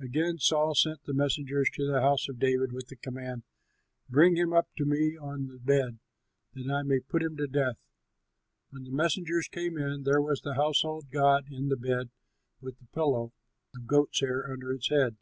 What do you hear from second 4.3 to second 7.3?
him up to me on the bed, that I may put